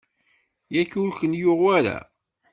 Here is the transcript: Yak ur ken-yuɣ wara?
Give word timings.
Yak 0.75 0.91
ur 1.03 1.11
ken-yuɣ 1.19 1.59
wara? 1.63 1.97